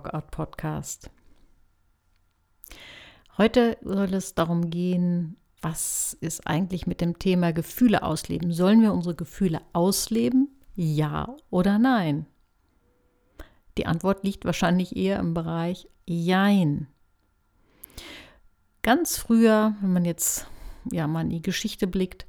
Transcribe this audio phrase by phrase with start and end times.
[0.00, 1.10] Workout Podcast.
[3.36, 8.50] Heute soll es darum gehen, was ist eigentlich mit dem Thema Gefühle ausleben?
[8.50, 10.48] Sollen wir unsere Gefühle ausleben?
[10.74, 12.24] Ja oder nein?
[13.76, 16.86] Die Antwort liegt wahrscheinlich eher im Bereich Jein.
[18.80, 20.46] Ganz früher, wenn man jetzt
[20.90, 22.26] ja mal in die Geschichte blickt,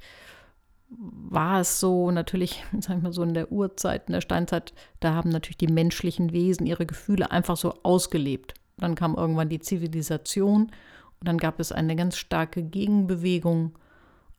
[0.97, 5.13] war es so, natürlich, sagen wir mal so in der Urzeit, in der Steinzeit, da
[5.13, 8.53] haben natürlich die menschlichen Wesen ihre Gefühle einfach so ausgelebt.
[8.77, 13.77] Dann kam irgendwann die Zivilisation und dann gab es eine ganz starke Gegenbewegung,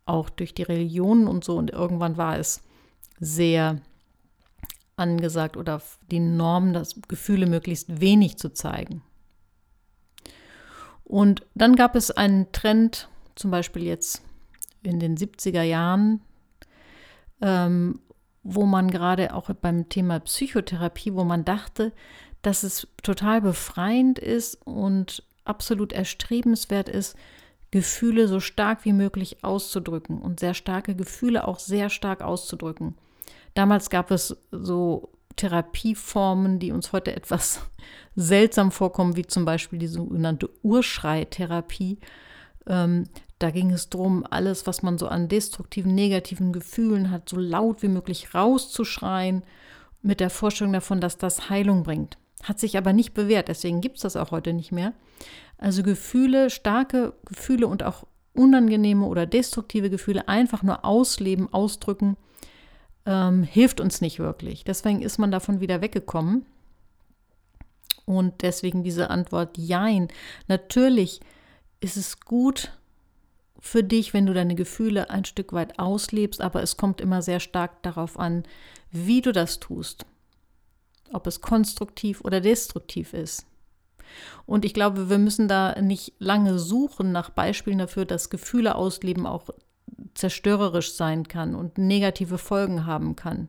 [0.04, 1.56] auch durch die Religionen und so.
[1.56, 2.62] Und irgendwann war es
[3.20, 3.80] sehr
[4.96, 5.80] angesagt oder
[6.10, 9.02] die Norm, das Gefühle möglichst wenig zu zeigen.
[11.04, 14.22] Und dann gab es einen Trend, zum Beispiel jetzt
[14.82, 16.20] in den 70er Jahren,
[17.42, 18.00] ähm,
[18.42, 21.92] wo man gerade auch beim Thema Psychotherapie, wo man dachte,
[22.40, 27.16] dass es total befreiend ist und absolut erstrebenswert ist,
[27.70, 32.96] Gefühle so stark wie möglich auszudrücken und sehr starke Gefühle auch sehr stark auszudrücken.
[33.54, 37.60] Damals gab es so Therapieformen, die uns heute etwas
[38.16, 41.98] seltsam vorkommen, wie zum Beispiel die sogenannte Urschreitherapie.
[42.66, 43.04] Ähm,
[43.38, 47.82] da ging es darum, alles, was man so an destruktiven, negativen Gefühlen hat, so laut
[47.82, 49.42] wie möglich rauszuschreien,
[50.00, 52.18] mit der Vorstellung davon, dass das Heilung bringt.
[52.42, 54.92] Hat sich aber nicht bewährt, deswegen gibt es das auch heute nicht mehr.
[55.58, 62.16] Also Gefühle, starke Gefühle und auch unangenehme oder destruktive Gefühle einfach nur ausleben, ausdrücken,
[63.06, 64.64] ähm, hilft uns nicht wirklich.
[64.64, 66.46] Deswegen ist man davon wieder weggekommen.
[68.04, 70.08] Und deswegen diese Antwort Jein.
[70.48, 71.20] Natürlich
[71.82, 72.72] ist es gut,
[73.58, 77.38] für dich, wenn du deine Gefühle ein Stück weit auslebst, aber es kommt immer sehr
[77.38, 78.42] stark darauf an,
[78.90, 80.04] wie du das tust.
[81.12, 83.46] Ob es konstruktiv oder destruktiv ist.
[84.46, 89.26] Und ich glaube, wir müssen da nicht lange suchen nach Beispielen dafür, dass Gefühle ausleben
[89.26, 89.50] auch
[90.14, 93.48] zerstörerisch sein kann und negative Folgen haben kann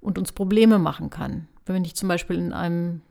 [0.00, 1.48] und uns Probleme machen kann.
[1.64, 3.02] Wenn ich zum Beispiel in einem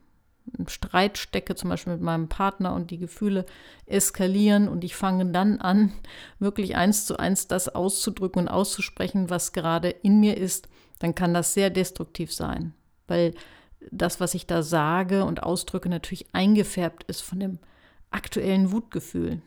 [0.67, 3.45] Streit stecke, zum Beispiel mit meinem Partner und die Gefühle
[3.85, 5.93] eskalieren und ich fange dann an,
[6.39, 10.67] wirklich eins zu eins das auszudrücken und auszusprechen, was gerade in mir ist,
[10.99, 12.73] dann kann das sehr destruktiv sein,
[13.07, 13.33] weil
[13.91, 17.59] das, was ich da sage und ausdrücke, natürlich eingefärbt ist von dem
[18.09, 19.41] aktuellen Wutgefühl.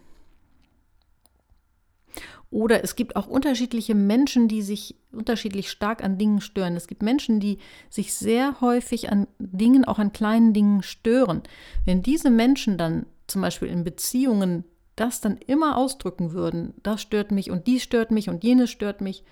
[2.51, 6.75] Oder es gibt auch unterschiedliche Menschen, die sich unterschiedlich stark an Dingen stören.
[6.77, 11.43] Es gibt Menschen, die sich sehr häufig an Dingen, auch an kleinen Dingen stören.
[11.85, 14.65] Wenn diese Menschen dann zum Beispiel in Beziehungen
[14.97, 19.01] das dann immer ausdrücken würden, das stört mich und dies stört mich und jenes stört
[19.01, 19.25] mich,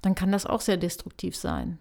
[0.00, 1.78] dann kann das auch sehr destruktiv sein.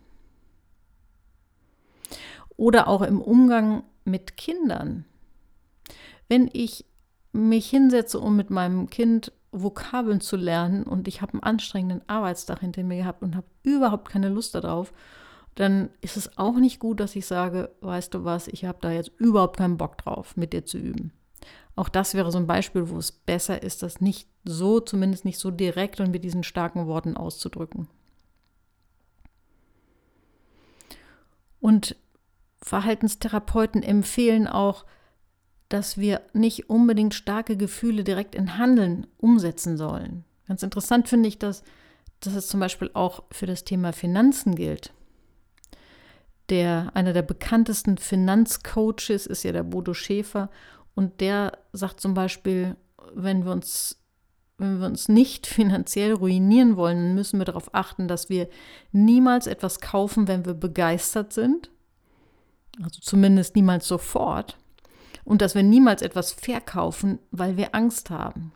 [2.57, 5.05] Oder auch im Umgang mit Kindern.
[6.27, 6.85] Wenn ich
[7.31, 12.59] mich hinsetze, um mit meinem Kind Vokabeln zu lernen und ich habe einen anstrengenden Arbeitstag
[12.61, 14.93] hinter mir gehabt und habe überhaupt keine Lust darauf,
[15.55, 18.91] dann ist es auch nicht gut, dass ich sage, weißt du was, ich habe da
[18.91, 21.11] jetzt überhaupt keinen Bock drauf, mit dir zu üben.
[21.75, 25.39] Auch das wäre so ein Beispiel, wo es besser ist, das nicht so, zumindest nicht
[25.39, 27.87] so direkt und mit diesen starken Worten auszudrücken.
[31.59, 31.95] Und
[32.61, 34.85] Verhaltenstherapeuten empfehlen auch,
[35.73, 40.25] dass wir nicht unbedingt starke Gefühle direkt in Handeln umsetzen sollen.
[40.47, 41.63] Ganz interessant finde ich, dass,
[42.19, 44.93] dass es zum Beispiel auch für das Thema Finanzen gilt.
[46.49, 50.49] Der, einer der bekanntesten Finanzcoaches ist ja der Bodo Schäfer
[50.93, 52.75] und der sagt zum Beispiel,
[53.13, 53.97] wenn wir uns
[54.57, 58.47] wenn wir uns nicht finanziell ruinieren wollen, müssen wir darauf achten, dass wir
[58.91, 61.71] niemals etwas kaufen, wenn wir begeistert sind.
[62.83, 64.57] Also zumindest niemals sofort
[65.23, 68.51] und dass wir niemals etwas verkaufen, weil wir Angst haben.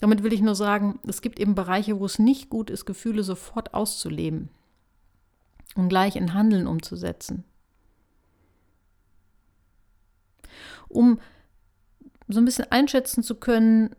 [0.00, 3.22] Damit will ich nur sagen, es gibt eben Bereiche, wo es nicht gut ist, Gefühle
[3.22, 4.48] sofort auszuleben
[5.74, 7.44] und gleich in Handeln umzusetzen.
[10.88, 11.20] Um
[12.28, 13.94] so ein bisschen einschätzen zu können,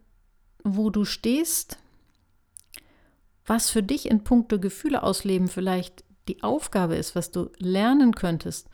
[0.63, 1.77] wo du stehst,
[3.45, 8.69] was für dich in puncto Gefühle ausleben vielleicht die Aufgabe ist, was du lernen könntest,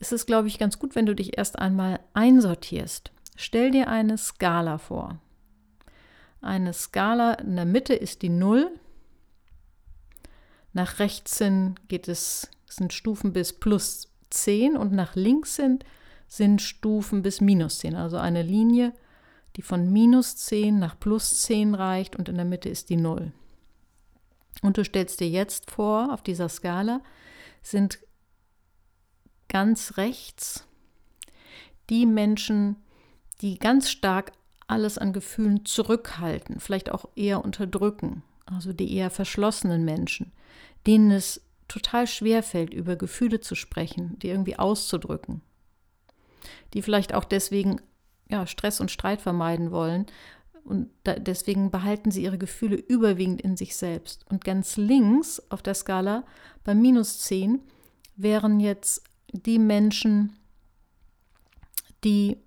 [0.00, 3.12] ist es, glaube ich, ganz gut, wenn du dich erst einmal einsortierst.
[3.36, 5.18] Stell dir eine Skala vor.
[6.40, 8.70] Eine Skala in der Mitte ist die Null.
[10.72, 15.84] Nach rechts hin geht es, sind Stufen bis plus 10 und nach links sind,
[16.28, 17.94] sind Stufen bis minus 10.
[17.94, 18.94] Also eine Linie,
[19.56, 23.32] die von minus 10 nach plus 10 reicht und in der Mitte ist die Null.
[24.62, 27.00] Und du stellst dir jetzt vor, auf dieser Skala
[27.62, 27.98] sind
[29.50, 30.66] ganz rechts
[31.90, 32.76] die Menschen,
[33.42, 34.32] die ganz stark
[34.66, 40.32] alles an Gefühlen zurückhalten, vielleicht auch eher unterdrücken, also die eher verschlossenen Menschen,
[40.86, 45.42] denen es total schwer fällt, über Gefühle zu sprechen, die irgendwie auszudrücken,
[46.72, 47.80] die vielleicht auch deswegen
[48.28, 50.06] ja, Stress und Streit vermeiden wollen
[50.62, 54.24] und da, deswegen behalten sie ihre Gefühle überwiegend in sich selbst.
[54.30, 56.24] Und ganz links auf der Skala
[56.62, 57.60] bei minus 10
[58.14, 60.36] wären jetzt die Menschen,
[62.04, 62.38] die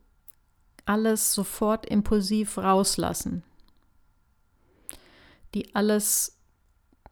[0.86, 3.44] alles sofort impulsiv rauslassen,
[5.54, 6.38] die alles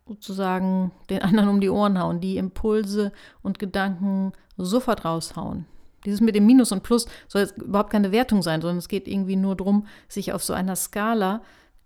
[0.08, 5.66] sozusagen den anderen um die Ohren hauen, die Impulse und Gedanken sofort raushauen.
[6.06, 9.08] Dieses mit dem Minus und Plus soll jetzt überhaupt keine Wertung sein, sondern es geht
[9.08, 11.42] irgendwie nur darum, sich auf so einer Skala,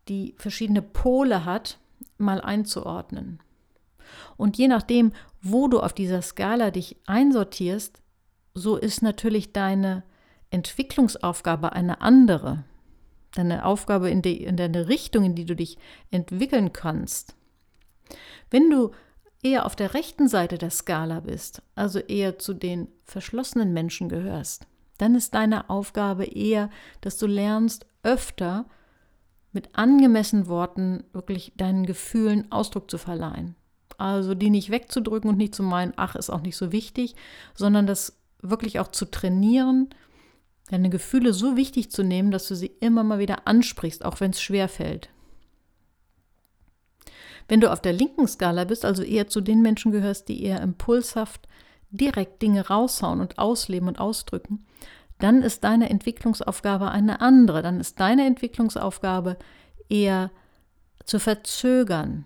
[0.07, 1.79] die verschiedene Pole hat,
[2.17, 3.39] mal einzuordnen.
[4.37, 5.11] Und je nachdem,
[5.45, 8.01] wo du auf dieser Skala dich einsortierst,
[8.55, 10.03] so ist natürlich deine
[10.49, 12.63] Entwicklungsaufgabe eine andere.
[13.35, 15.77] Deine Aufgabe in, die, in deine Richtung, in die du dich
[16.09, 17.35] entwickeln kannst.
[18.49, 18.91] Wenn du
[19.43, 24.65] eher auf der rechten Seite der Skala bist, also eher zu den verschlossenen Menschen gehörst,
[24.97, 26.71] dann ist deine Aufgabe eher,
[27.01, 28.65] dass du lernst, öfter
[29.51, 33.55] mit angemessenen Worten wirklich deinen Gefühlen Ausdruck zu verleihen.
[33.97, 37.15] Also die nicht wegzudrücken und nicht zu meinen, ach, ist auch nicht so wichtig,
[37.53, 39.89] sondern das wirklich auch zu trainieren,
[40.69, 44.31] deine Gefühle so wichtig zu nehmen, dass du sie immer mal wieder ansprichst, auch wenn
[44.31, 45.09] es schwer fällt.
[47.47, 50.61] Wenn du auf der linken Skala bist, also eher zu den Menschen gehörst, die eher
[50.61, 51.47] impulshaft
[51.91, 54.65] direkt Dinge raushauen und ausleben und ausdrücken,
[55.19, 57.61] dann ist deine Entwicklungsaufgabe eine andere.
[57.61, 59.37] Dann ist deine Entwicklungsaufgabe
[59.89, 60.31] eher
[61.05, 62.25] zu verzögern,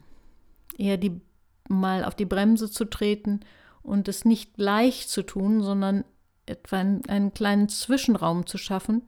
[0.77, 1.21] eher die
[1.69, 3.41] mal auf die Bremse zu treten
[3.81, 6.03] und es nicht leicht zu tun, sondern
[6.45, 9.03] etwa einen, einen kleinen Zwischenraum zu schaffen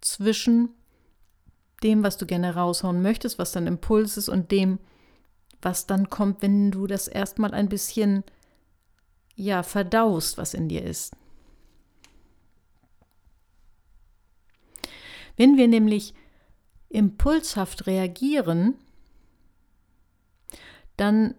[0.00, 0.70] zwischen
[1.82, 4.78] dem, was du gerne raushauen möchtest, was dein Impuls ist, und dem,
[5.60, 8.22] was dann kommt, wenn du das erstmal ein bisschen
[9.34, 11.16] ja verdaust, was in dir ist.
[15.36, 16.14] Wenn wir nämlich
[16.88, 18.74] impulshaft reagieren,
[20.96, 21.34] dann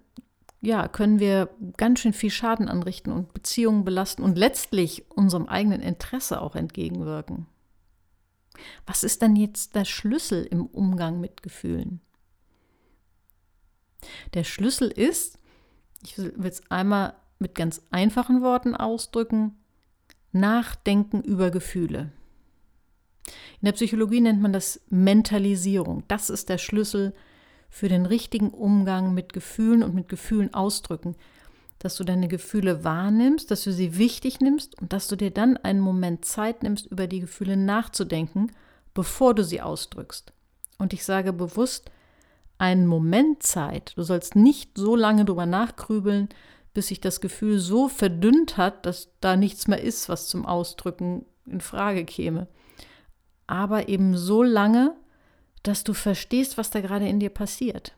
[0.65, 5.81] ja, können wir ganz schön viel Schaden anrichten und Beziehungen belasten und letztlich unserem eigenen
[5.81, 7.45] Interesse auch entgegenwirken.
[8.85, 12.01] Was ist dann jetzt der Schlüssel im Umgang mit Gefühlen?
[14.33, 15.39] Der Schlüssel ist,
[16.03, 19.57] ich will es einmal mit ganz einfachen Worten ausdrücken,
[20.31, 22.11] Nachdenken über Gefühle.
[23.61, 26.03] In der Psychologie nennt man das Mentalisierung.
[26.07, 27.13] Das ist der Schlüssel
[27.75, 31.18] für den richtigen Umgang mit Gefühlen und mit Gefühlen ausdrücken.
[31.77, 35.57] Dass du deine Gefühle wahrnimmst, dass du sie wichtig nimmst und dass du dir dann
[35.57, 38.54] einen Moment Zeit nimmst, über die Gefühle nachzudenken,
[38.94, 40.31] bevor du sie ausdrückst.
[40.77, 41.92] Und ich sage bewusst,
[42.57, 43.92] einen Moment Zeit.
[43.98, 46.30] Du sollst nicht so lange drüber nachgrübeln,
[46.74, 51.25] bis sich das Gefühl so verdünnt hat, dass da nichts mehr ist, was zum Ausdrücken
[51.45, 52.48] in Frage käme.
[53.48, 54.95] Aber eben so lange,
[55.68, 57.95] dass du verstehst, was da gerade in dir passiert.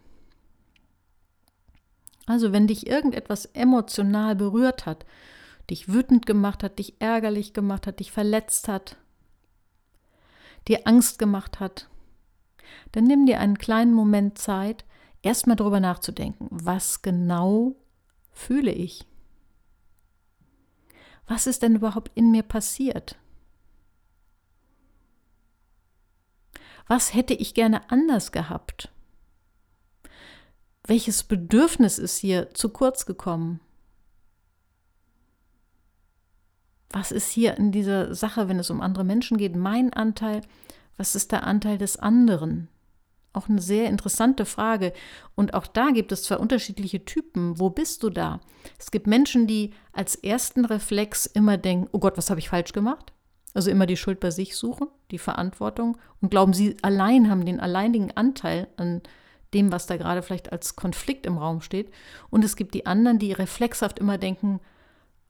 [2.26, 5.06] Also wenn dich irgendetwas emotional berührt hat,
[5.70, 8.98] dich wütend gemacht hat, dich ärgerlich gemacht hat, dich verletzt hat,
[10.68, 11.90] dir Angst gemacht hat,
[12.92, 14.86] dann nimm dir einen kleinen Moment Zeit,
[15.22, 17.76] erstmal darüber nachzudenken, was genau
[18.32, 19.06] fühle ich?
[21.28, 23.18] Was ist denn überhaupt in mir passiert?
[26.88, 28.89] Was hätte ich gerne anders gehabt?
[30.86, 33.60] Welches Bedürfnis ist hier zu kurz gekommen?
[36.89, 40.41] Was ist hier in dieser Sache, wenn es um andere Menschen geht, mein Anteil?
[40.96, 42.70] Was ist der Anteil des anderen?
[43.34, 44.94] Auch eine sehr interessante Frage.
[45.36, 47.60] Und auch da gibt es zwei unterschiedliche Typen.
[47.60, 48.39] Wo bist du da?
[48.79, 52.72] Es gibt Menschen, die als ersten Reflex immer denken, oh Gott, was habe ich falsch
[52.72, 53.12] gemacht?
[53.58, 57.60] Also immer die Schuld bei sich suchen, die Verantwortung und glauben, sie allein haben den
[57.60, 59.02] alleinigen Anteil an
[59.52, 61.92] dem, was da gerade vielleicht als Konflikt im Raum steht.
[62.30, 64.60] Und es gibt die anderen, die reflexhaft immer denken,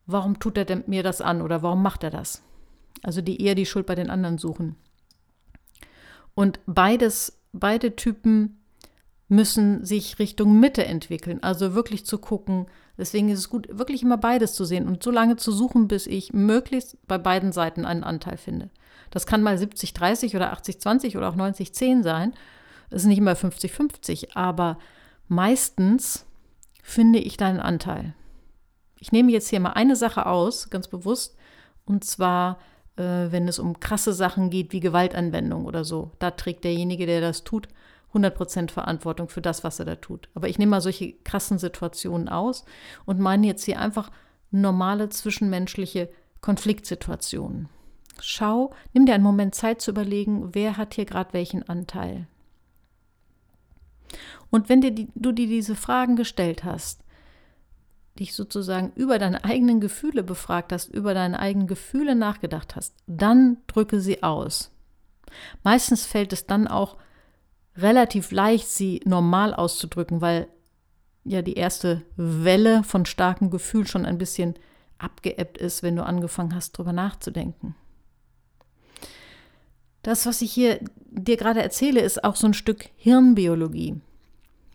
[0.07, 2.43] warum tut er denn mir das an oder warum macht er das?
[3.01, 4.75] Also die eher die Schuld bei den anderen suchen.
[6.35, 8.59] Und beides, beide Typen
[9.29, 11.41] müssen sich Richtung Mitte entwickeln.
[11.43, 12.65] Also wirklich zu gucken,
[12.97, 16.07] Deswegen ist es gut, wirklich immer beides zu sehen und so lange zu suchen, bis
[16.07, 18.69] ich möglichst bei beiden Seiten einen Anteil finde.
[19.11, 22.33] Das kann mal 70-30 oder 80-20 oder auch 90-10 sein.
[22.89, 24.77] Es ist nicht immer 50-50, aber
[25.27, 26.25] meistens
[26.81, 28.13] finde ich deinen Anteil.
[28.99, 31.37] Ich nehme jetzt hier mal eine Sache aus, ganz bewusst,
[31.85, 32.59] Und zwar,
[32.97, 36.11] äh, wenn es um krasse Sachen geht wie Gewaltanwendung oder so.
[36.19, 37.67] Da trägt derjenige, der das tut,
[38.17, 40.29] 100% Verantwortung für das, was er da tut.
[40.33, 42.65] Aber ich nehme mal solche krassen Situationen aus
[43.05, 44.11] und meine jetzt hier einfach
[44.51, 46.09] normale zwischenmenschliche
[46.41, 47.69] Konfliktsituationen.
[48.19, 52.27] Schau, nimm dir einen Moment Zeit zu überlegen, wer hat hier gerade welchen Anteil.
[54.49, 57.03] Und wenn dir die, du dir diese Fragen gestellt hast,
[58.19, 63.57] dich sozusagen über deine eigenen Gefühle befragt hast, über deine eigenen Gefühle nachgedacht hast, dann
[63.67, 64.71] drücke sie aus.
[65.63, 66.97] Meistens fällt es dann auch
[67.77, 70.47] relativ leicht, sie normal auszudrücken, weil
[71.23, 74.55] ja die erste Welle von starkem Gefühl schon ein bisschen
[74.97, 77.75] abgeebbt ist, wenn du angefangen hast, darüber nachzudenken.
[80.01, 80.79] Das, was ich hier
[81.09, 83.99] dir gerade erzähle, ist auch so ein Stück Hirnbiologie.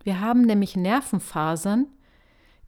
[0.03, 1.87] Wir haben nämlich Nervenfasern,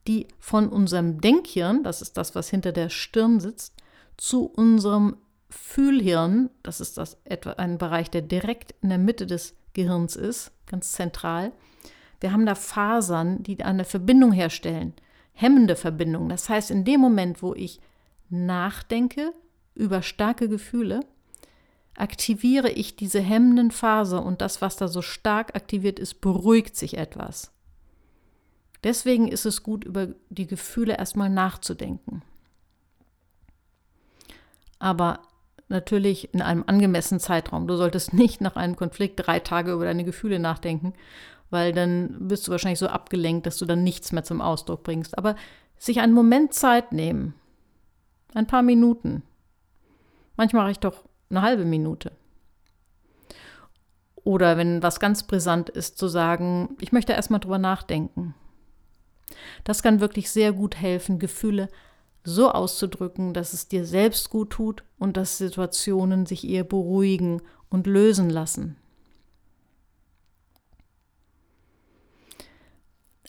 [0.08, 3.74] die von unserem Denkhirn, das ist das, was hinter der Stirn sitzt,
[4.18, 5.18] zu unserem
[5.50, 10.52] Fühlhirn, das ist das etwa ein Bereich, der direkt in der Mitte des Gehirns ist,
[10.66, 11.52] ganz zentral.
[12.20, 14.94] Wir haben da Fasern, die eine Verbindung herstellen,
[15.34, 16.30] hemmende Verbindung.
[16.30, 17.80] Das heißt, in dem Moment, wo ich
[18.30, 19.34] nachdenke
[19.76, 21.02] über starke Gefühle,
[21.96, 26.98] aktiviere ich diese hemmenden Faser und das, was da so stark aktiviert ist, beruhigt sich
[26.98, 27.52] etwas.
[28.84, 32.22] Deswegen ist es gut, über die Gefühle erstmal nachzudenken.
[34.78, 35.22] Aber
[35.68, 37.68] natürlich in einem angemessenen Zeitraum.
[37.68, 40.94] Du solltest nicht nach einem Konflikt drei Tage über deine Gefühle nachdenken,
[41.50, 45.18] weil dann bist du wahrscheinlich so abgelenkt, dass du dann nichts mehr zum Ausdruck bringst.
[45.18, 45.36] Aber
[45.78, 47.34] sich einen Moment Zeit nehmen,
[48.34, 49.24] ein paar Minuten.
[50.38, 52.12] Manchmal reicht doch eine halbe Minute.
[54.16, 58.34] Oder wenn was ganz brisant ist, zu sagen, ich möchte erstmal drüber nachdenken.
[59.64, 61.70] Das kann wirklich sehr gut helfen, Gefühle
[62.26, 67.88] so auszudrücken, dass es dir selbst gut tut und dass Situationen sich eher beruhigen und
[67.88, 68.76] lösen lassen.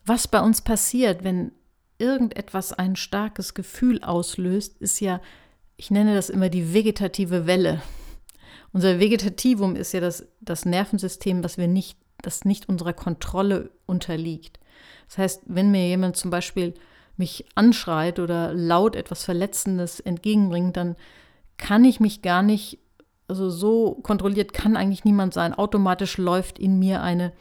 [0.04, 1.52] Was bei uns passiert, wenn
[1.98, 5.20] irgendetwas ein starkes Gefühl auslöst, ist ja,
[5.76, 7.82] ich nenne das immer die vegetative Welle.
[8.72, 14.60] Unser Vegetativum ist ja das, das Nervensystem, was wir nicht, das nicht unserer Kontrolle unterliegt.
[15.08, 16.74] Das heißt, wenn mir jemand zum Beispiel
[17.18, 20.96] mich anschreit oder laut etwas Verletzendes entgegenbringt, dann
[21.56, 22.78] kann ich mich gar nicht,
[23.28, 25.54] also so kontrolliert kann eigentlich niemand sein.
[25.54, 27.32] Automatisch läuft in mir eine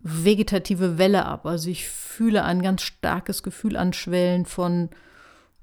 [0.00, 1.46] vegetative Welle ab.
[1.46, 4.88] Also ich fühle ein ganz starkes Gefühl anschwellen von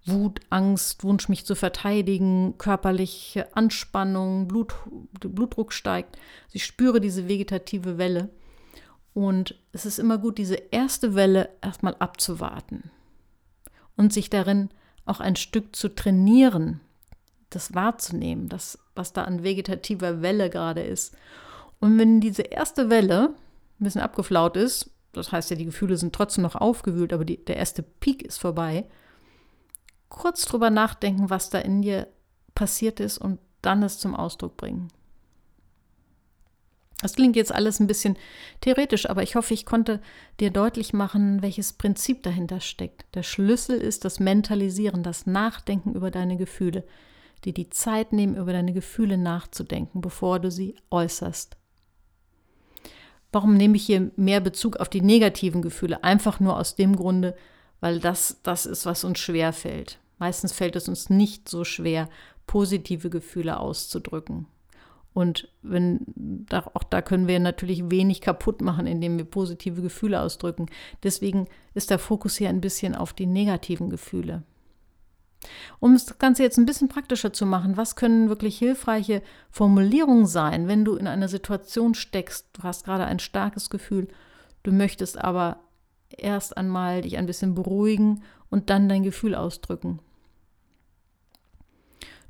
[0.05, 4.75] Wut, Angst, Wunsch, mich zu verteidigen, körperliche Anspannung, Blut,
[5.20, 6.15] Blutdruck steigt.
[6.46, 8.29] Also ich spüre diese vegetative Welle.
[9.15, 12.91] Und es ist immer gut, diese erste Welle erstmal abzuwarten
[13.97, 14.69] und sich darin
[15.05, 16.81] auch ein Stück zu trainieren,
[17.49, 21.15] das wahrzunehmen, das, was da an vegetativer Welle gerade ist.
[21.79, 23.33] Und wenn diese erste Welle
[23.79, 27.43] ein bisschen abgeflaut ist, das heißt ja, die Gefühle sind trotzdem noch aufgewühlt, aber die,
[27.43, 28.85] der erste Peak ist vorbei,
[30.09, 32.07] kurz drüber nachdenken, was da in dir
[32.53, 34.89] passiert ist und dann es zum Ausdruck bringen.
[37.05, 38.17] Das klingt jetzt alles ein bisschen
[38.62, 40.01] theoretisch, aber ich hoffe, ich konnte
[40.39, 43.05] dir deutlich machen, welches Prinzip dahinter steckt.
[43.13, 46.83] Der Schlüssel ist das Mentalisieren, das Nachdenken über deine Gefühle,
[47.43, 51.57] dir die Zeit nehmen, über deine Gefühle nachzudenken, bevor du sie äußerst.
[53.31, 56.03] Warum nehme ich hier mehr Bezug auf die negativen Gefühle?
[56.03, 57.35] Einfach nur aus dem Grunde,
[57.81, 60.00] weil das das ist, was uns schwer fällt.
[60.17, 62.09] Meistens fällt es uns nicht so schwer,
[62.47, 64.47] positive Gefühle auszudrücken.
[65.15, 70.65] Und wenn, auch da können wir natürlich wenig kaputt machen, indem wir positive Gefühle ausdrücken.
[71.03, 74.43] Deswegen ist der Fokus hier ein bisschen auf die negativen Gefühle.
[75.79, 80.67] Um das Ganze jetzt ein bisschen praktischer zu machen, was können wirklich hilfreiche Formulierungen sein,
[80.67, 84.10] wenn du in einer Situation steckst, du hast gerade ein starkes Gefühl,
[84.63, 85.62] du möchtest aber
[86.10, 90.00] erst einmal dich ein bisschen beruhigen und dann dein Gefühl ausdrücken.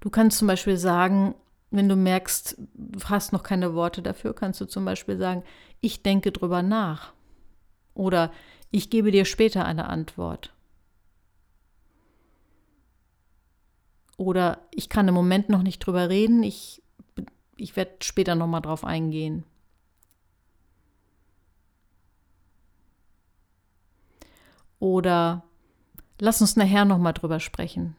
[0.01, 1.33] Du kannst zum Beispiel sagen,
[1.75, 5.43] wenn du merkst, du hast noch keine Worte dafür, kannst du zum Beispiel sagen,
[5.81, 7.13] ich denke drüber nach.
[7.93, 8.31] Oder
[8.71, 10.53] ich gebe dir später eine Antwort.
[14.17, 16.81] Oder ich kann im Moment noch nicht drüber reden, ich,
[17.57, 19.43] ich werde später nochmal drauf eingehen.
[24.79, 25.43] Oder
[26.19, 27.95] lass uns nachher nochmal drüber sprechen.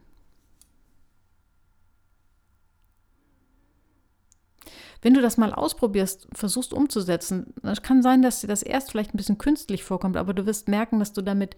[5.03, 9.15] Wenn du das mal ausprobierst, versuchst umzusetzen, es kann sein, dass dir das erst vielleicht
[9.15, 11.57] ein bisschen künstlich vorkommt, aber du wirst merken, dass du damit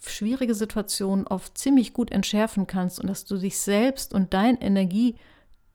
[0.00, 5.16] schwierige Situationen oft ziemlich gut entschärfen kannst und dass du dich selbst und dein Energie,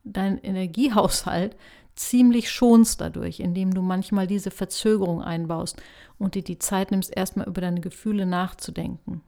[0.04, 1.56] dein Energiehaushalt
[1.94, 5.80] ziemlich schonst dadurch, indem du manchmal diese Verzögerung einbaust
[6.18, 9.22] und dir die Zeit nimmst, erstmal über deine Gefühle nachzudenken.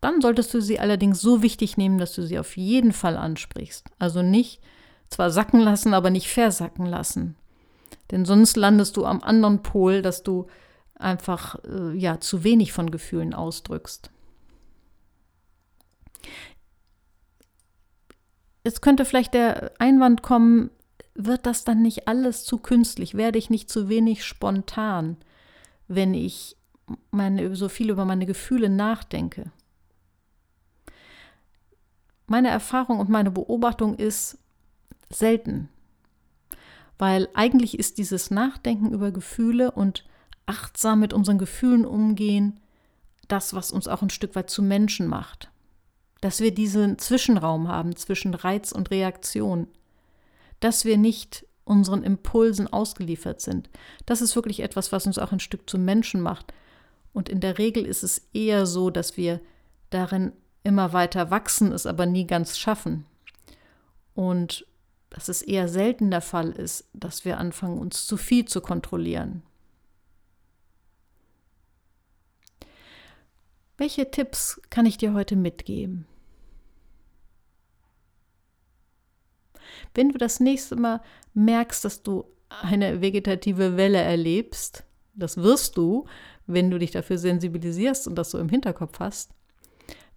[0.00, 3.88] Dann solltest du sie allerdings so wichtig nehmen, dass du sie auf jeden Fall ansprichst.
[3.98, 4.60] Also nicht
[5.08, 7.36] zwar sacken lassen, aber nicht versacken lassen.
[8.10, 10.46] Denn sonst landest du am anderen Pol, dass du
[10.94, 14.10] einfach äh, ja zu wenig von Gefühlen ausdrückst.
[18.64, 20.70] Jetzt könnte vielleicht der Einwand kommen,
[21.14, 23.14] wird das dann nicht alles zu künstlich?
[23.14, 25.16] Werde ich nicht zu wenig spontan,
[25.88, 26.56] wenn ich
[27.10, 29.50] meine, so viel über meine Gefühle nachdenke?
[32.26, 34.38] Meine Erfahrung und meine Beobachtung ist
[35.10, 35.68] selten,
[36.98, 40.04] weil eigentlich ist dieses Nachdenken über Gefühle und
[40.46, 42.60] achtsam mit unseren Gefühlen umgehen,
[43.28, 45.50] das, was uns auch ein Stück weit zu Menschen macht.
[46.20, 49.68] Dass wir diesen Zwischenraum haben zwischen Reiz und Reaktion.
[50.60, 53.68] Dass wir nicht unseren Impulsen ausgeliefert sind.
[54.06, 56.54] Das ist wirklich etwas, was uns auch ein Stück zu Menschen macht.
[57.12, 59.40] Und in der Regel ist es eher so, dass wir
[59.90, 60.32] darin
[60.62, 63.04] immer weiter wachsen, es aber nie ganz schaffen.
[64.14, 64.64] Und
[65.16, 69.42] dass es eher selten der Fall ist, dass wir anfangen, uns zu viel zu kontrollieren.
[73.78, 76.06] Welche Tipps kann ich dir heute mitgeben?
[79.94, 81.00] Wenn du das nächste Mal
[81.32, 86.04] merkst, dass du eine vegetative Welle erlebst, das wirst du,
[86.46, 89.32] wenn du dich dafür sensibilisierst und das so im Hinterkopf hast,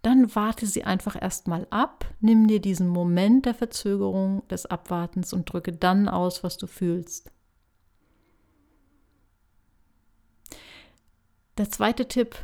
[0.02, 5.52] dann warte sie einfach erstmal ab, nimm dir diesen Moment der Verzögerung, des Abwartens und
[5.52, 7.32] drücke dann aus, was du fühlst.
[11.58, 12.38] Der zweite Tipp,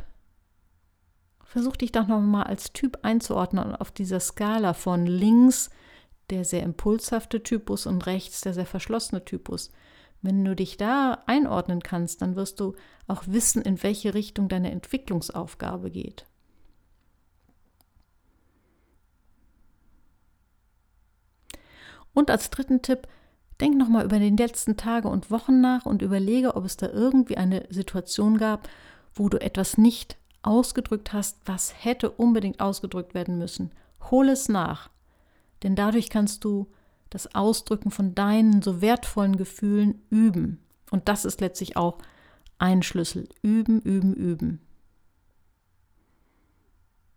[1.42, 5.70] versuch dich doch nochmal als Typ einzuordnen auf dieser Skala von links
[6.28, 9.70] der sehr impulshafte Typus und rechts der sehr verschlossene Typus.
[10.22, 12.74] Wenn du dich da einordnen kannst, dann wirst du
[13.06, 16.26] auch wissen, in welche Richtung deine Entwicklungsaufgabe geht.
[22.16, 23.06] Und als dritten Tipp,
[23.60, 27.36] denk nochmal über die letzten Tage und Wochen nach und überlege, ob es da irgendwie
[27.36, 28.70] eine Situation gab,
[29.12, 33.70] wo du etwas nicht ausgedrückt hast, was hätte unbedingt ausgedrückt werden müssen.
[34.10, 34.88] Hol es nach,
[35.62, 36.68] denn dadurch kannst du
[37.10, 40.58] das Ausdrücken von deinen so wertvollen Gefühlen üben.
[40.90, 41.98] Und das ist letztlich auch
[42.56, 43.28] ein Schlüssel.
[43.42, 44.62] Üben, üben, üben.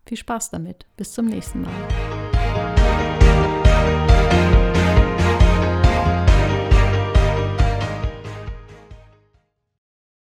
[0.05, 0.88] Viel Spaß damit.
[0.97, 2.18] Bis zum nächsten Mal.